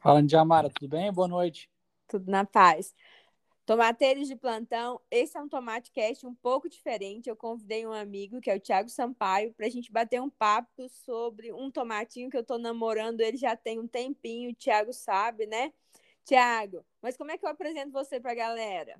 [0.00, 1.12] Fala, Diamara, tudo bem?
[1.12, 1.68] Boa noite.
[2.06, 2.94] Tudo na paz.
[3.66, 7.28] Tomateiros de plantão, esse é um Tomate Cast um pouco diferente.
[7.28, 10.88] Eu convidei um amigo, que é o Thiago Sampaio, para a gente bater um papo
[10.88, 13.20] sobre um tomatinho que eu estou namorando.
[13.20, 15.72] Ele já tem um tempinho, o Thiago sabe, né?
[16.24, 18.98] Thiago, mas como é que eu apresento você para a galera?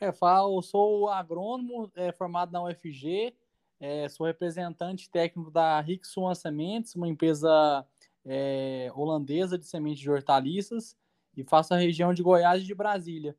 [0.00, 3.34] É, falo, eu sou agrônomo é, formado na UFG,
[3.78, 7.86] é, sou representante técnico da Rickson Sementes, uma empresa
[8.24, 10.96] é, holandesa de sementes de hortaliças,
[11.36, 13.36] e faço a região de Goiás e de Brasília.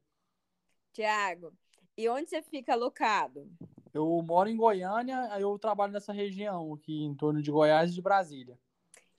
[0.93, 1.53] Tiago,
[1.97, 3.49] e onde você fica alocado?
[3.93, 8.01] Eu moro em Goiânia, eu trabalho nessa região aqui em torno de Goiás e de
[8.01, 8.57] Brasília.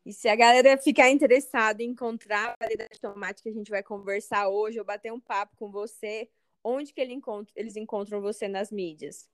[0.05, 3.71] E se a galera ficar interessada em encontrar a variedade de tomate que a gente
[3.71, 6.29] vai conversar hoje, ou bater um papo com você,
[6.65, 9.29] onde que ele encontra, eles encontram você nas mídias?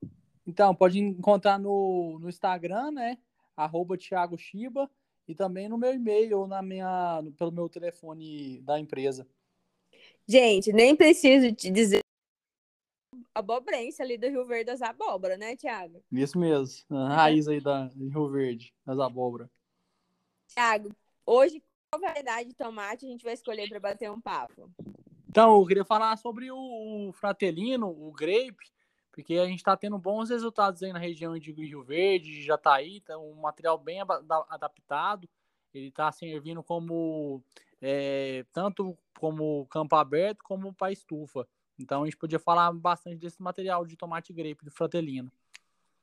[0.47, 3.19] Então, pode encontrar no, no Instagram, né?
[3.57, 4.91] Arroba Thiago Shiba,
[5.29, 9.29] e também no meu e-mail ou na minha, pelo meu telefone da empresa.
[10.27, 12.01] Gente, nem preciso te dizer
[13.35, 16.03] abobrense ali do Rio Verde das abóboras, né, Tiago?
[16.11, 16.85] Isso mesmo.
[16.91, 19.49] A raiz aí da Rio Verde, das abóboras.
[20.49, 20.91] Tiago,
[21.25, 24.71] hoje qual variedade de tomate a gente vai escolher para bater um papo?
[25.29, 28.71] Então, eu queria falar sobre o fratelino, o grape,
[29.19, 33.01] porque a gente está tendo bons resultados aí na região de Rio Verde, de Jataí,
[33.01, 33.99] tá um material bem
[34.49, 35.29] adaptado.
[35.75, 37.43] Ele está servindo como
[37.83, 41.49] é, tanto como campo aberto como para estufa.
[41.77, 45.33] Então a gente podia falar bastante desse material de tomate grape do Fratelino.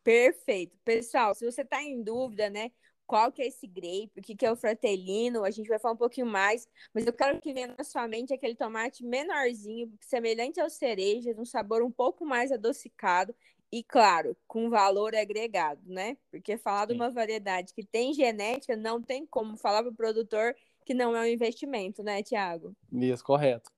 [0.04, 0.78] Perfeito.
[0.84, 2.70] Pessoal, se você está em dúvida, né?
[3.06, 5.94] Qual que é esse grape, o que, que é o fratelino, a gente vai falar
[5.94, 10.60] um pouquinho mais, mas eu quero que venha na sua mente aquele tomate menorzinho, semelhante
[10.60, 13.36] aos cerejas, um sabor um pouco mais adocicado
[13.72, 16.18] e, claro, com valor agregado, né?
[16.32, 16.88] Porque falar Sim.
[16.88, 21.16] de uma variedade que tem genética, não tem como falar para o produtor que não
[21.16, 22.76] é um investimento, né, Tiago?
[22.92, 23.72] Isso, correto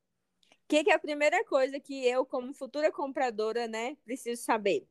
[0.68, 4.86] que, que é a primeira coisa que eu, como futura compradora, né, preciso saber?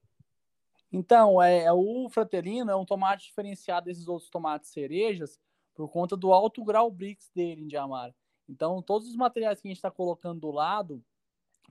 [0.99, 5.39] Então, é, é, o fratelino é um tomate diferenciado desses outros tomates cerejas
[5.75, 8.15] por conta do alto grau Brix dele em Diamara.
[8.49, 11.05] Então, todos os materiais que a gente está colocando do lado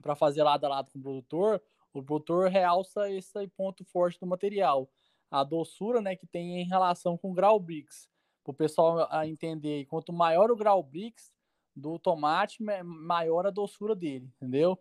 [0.00, 1.60] para fazer lado a lado com o produtor,
[1.92, 4.88] o produtor realça esse ponto forte do material.
[5.28, 8.08] A doçura né, que tem em relação com o grau Brix.
[8.44, 11.32] Para o pessoal entender, quanto maior o grau Brix,
[11.74, 14.78] do tomate, maior a doçura dele, entendeu?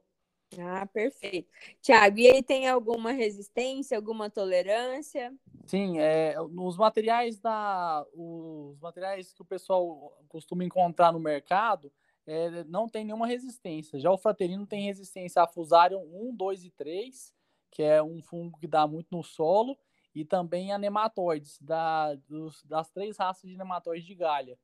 [0.60, 1.50] Ah, perfeito.
[1.82, 5.34] Tiago, e ele tem alguma resistência, alguma tolerância?
[5.66, 11.92] Sim, é, os materiais da, os materiais que o pessoal costuma encontrar no mercado
[12.28, 14.00] é, não tem nenhuma resistência.
[14.00, 17.34] Já o fraterino tem resistência a Fusarium 1, 2 e 3,
[17.72, 19.78] que é um fungo que dá muito no solo,
[20.14, 24.58] e também a nematóides, da, dos, das três raças de nematóides de galha.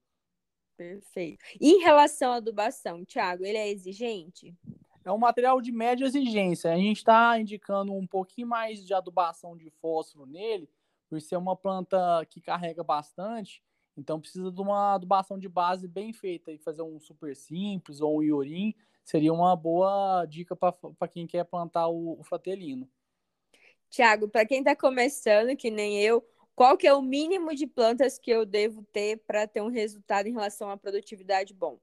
[0.78, 1.44] Perfeito.
[1.60, 4.56] E em relação à adubação, Thiago, ele é exigente?
[5.04, 6.72] É um material de média exigência.
[6.72, 10.70] A gente está indicando um pouquinho mais de adubação de fósforo nele,
[11.10, 13.64] por ser uma planta que carrega bastante.
[13.98, 16.52] Então precisa de uma adubação de base bem feita.
[16.52, 21.44] E fazer um super simples ou um iorim seria uma boa dica para quem quer
[21.46, 22.88] plantar o, o fratelino.
[23.90, 26.26] Tiago, para quem está começando, que nem eu,
[26.56, 30.28] qual que é o mínimo de plantas que eu devo ter para ter um resultado
[30.28, 31.80] em relação à produtividade bom?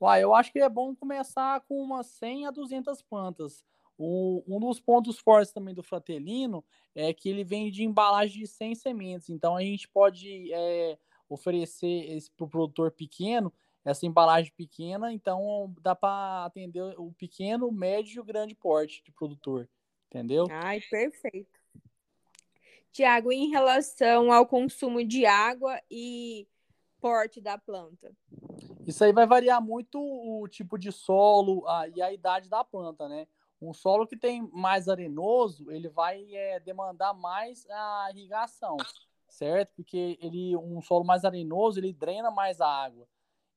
[0.00, 3.64] Uai, eu acho que é bom começar com umas 100 a 200 plantas.
[3.98, 6.64] Um, um dos pontos fortes também do fratelino
[6.94, 9.28] é que ele vem de embalagem de 100 sementes.
[9.28, 10.96] Então a gente pode é,
[11.28, 13.52] oferecer para o produtor pequeno
[13.84, 15.12] essa embalagem pequena.
[15.12, 19.68] Então dá para atender o pequeno, o médio e o grande porte de produtor.
[20.06, 20.46] Entendeu?
[20.50, 21.58] Ai, perfeito.
[22.92, 26.46] Tiago, em relação ao consumo de água e
[27.00, 28.12] porte da planta?
[28.86, 33.08] Isso aí vai variar muito o tipo de solo a, e a idade da planta,
[33.08, 33.26] né?
[33.60, 38.76] Um solo que tem mais arenoso, ele vai é, demandar mais a irrigação,
[39.28, 39.72] certo?
[39.74, 43.06] Porque ele, um solo mais arenoso, ele drena mais a água.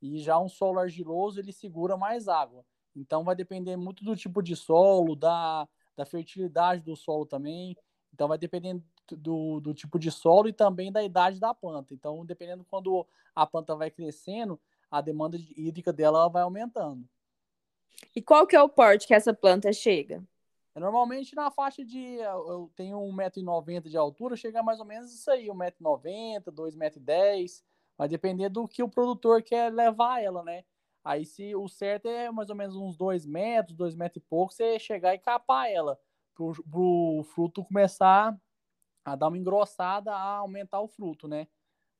[0.01, 2.65] E já um solo argiloso, ele segura mais água.
[2.95, 7.77] Então vai depender muito do tipo de solo, da, da fertilidade do solo também.
[8.13, 11.93] Então vai dependendo do, do tipo de solo e também da idade da planta.
[11.93, 13.05] Então, dependendo quando
[13.35, 14.59] a planta vai crescendo,
[14.89, 17.07] a demanda hídrica dela vai aumentando.
[18.15, 20.23] E qual que é o porte que essa planta chega?
[20.75, 22.15] Normalmente na faixa de.
[22.15, 27.63] Eu tenho 1,90m de altura, chega mais ou menos isso aí, 1,90m, 2,10m.
[27.97, 30.63] Vai depender do que o produtor quer levar ela, né?
[31.03, 34.53] Aí se o certo é mais ou menos uns 2 metros, 2 metros e pouco,
[34.53, 35.99] você chegar e capar ela.
[36.33, 38.39] Pro, pro fruto começar
[39.03, 41.47] a dar uma engrossada, a aumentar o fruto, né?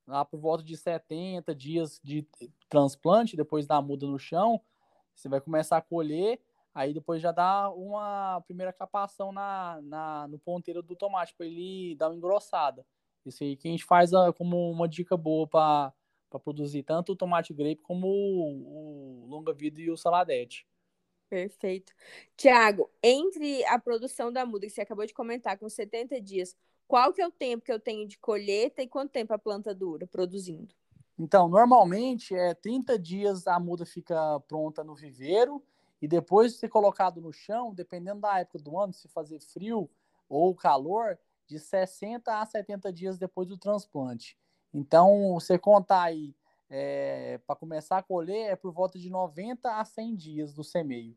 [0.06, 2.26] lá por volta de 70 dias de
[2.68, 4.60] transplante, depois da muda no chão,
[5.14, 6.40] você vai começar a colher,
[6.74, 11.94] aí depois já dá uma primeira capação na, na, no ponteiro do tomate, para ele
[11.96, 12.84] dar uma engrossada.
[13.24, 15.92] Isso aí que a gente faz a, como uma dica boa para
[16.42, 20.66] produzir tanto o tomate grape como o, o longa vida e o saladete.
[21.28, 21.94] Perfeito.
[22.36, 26.54] Tiago, entre a produção da muda que você acabou de comentar com 70 dias,
[26.92, 29.74] qual que é o tempo que eu tenho de colheita e quanto tempo a planta
[29.74, 30.74] dura produzindo?
[31.18, 35.62] Então, normalmente é 30 dias a muda fica pronta no viveiro
[36.02, 39.88] e depois de ser colocado no chão, dependendo da época do ano, se fazer frio
[40.28, 44.36] ou calor, de 60 a 70 dias depois do transplante.
[44.74, 46.36] Então, você contar aí
[46.68, 51.16] é, para começar a colher é por volta de 90 a 100 dias do semeio.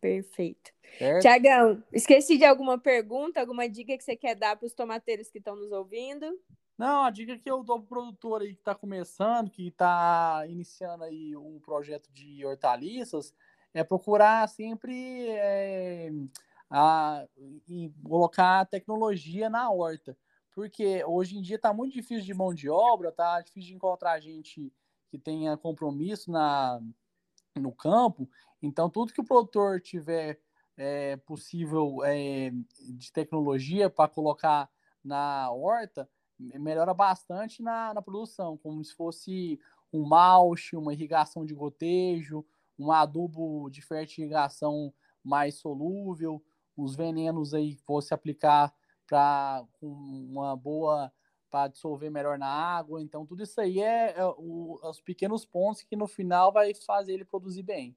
[0.00, 0.72] Perfeito.
[1.20, 5.38] Tiagão, esqueci de alguma pergunta, alguma dica que você quer dar para os tomateiros que
[5.38, 6.26] estão nos ouvindo?
[6.76, 10.44] Não, a dica que eu dou para o produtor aí que está começando, que está
[10.48, 13.34] iniciando aí um projeto de hortaliças,
[13.74, 16.10] é procurar sempre é,
[16.70, 17.26] a,
[17.68, 20.16] e colocar tecnologia na horta.
[20.54, 24.18] Porque hoje em dia está muito difícil de mão de obra, tá difícil de encontrar
[24.18, 24.72] gente
[25.08, 26.80] que tenha compromisso na,
[27.56, 28.28] no campo.
[28.62, 30.40] Então, tudo que o produtor tiver
[30.76, 32.50] é, possível é,
[32.96, 34.70] de tecnologia para colocar
[35.04, 36.08] na horta,
[36.38, 39.58] melhora bastante na, na produção, como se fosse
[39.92, 42.44] um mulch, uma irrigação de gotejo,
[42.78, 44.92] um adubo de fertilização
[45.22, 46.42] mais solúvel,
[46.76, 48.72] os venenos aí que fosse aplicar
[49.06, 51.12] para uma boa
[51.50, 53.02] para dissolver melhor na água.
[53.02, 57.12] Então, tudo isso aí é, é o, os pequenos pontos que no final vai fazer
[57.12, 57.96] ele produzir bem.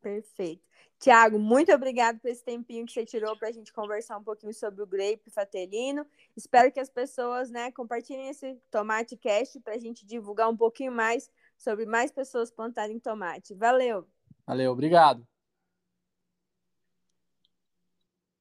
[0.00, 0.62] Perfeito.
[0.98, 4.52] Tiago, muito obrigado por esse tempinho que você tirou para a gente conversar um pouquinho
[4.52, 6.06] sobre o grape fatelino.
[6.36, 10.92] Espero que as pessoas né, compartilhem esse tomate cast para a gente divulgar um pouquinho
[10.92, 13.54] mais sobre mais pessoas plantarem tomate.
[13.54, 14.06] Valeu!
[14.46, 15.29] Valeu, obrigado.